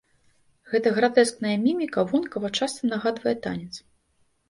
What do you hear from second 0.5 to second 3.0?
Гэта гратэскная міміка вонкава часта